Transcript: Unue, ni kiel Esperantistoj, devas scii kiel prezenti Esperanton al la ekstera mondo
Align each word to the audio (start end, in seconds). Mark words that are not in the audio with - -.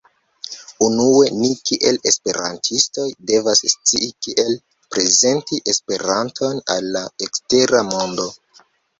Unue, 0.83 1.25
ni 1.39 1.49
kiel 1.69 1.97
Esperantistoj, 2.11 3.03
devas 3.31 3.61
scii 3.73 4.07
kiel 4.27 4.55
prezenti 4.95 5.59
Esperanton 5.73 6.63
al 6.77 6.89
la 6.95 7.03
ekstera 7.27 7.83
mondo 7.91 8.27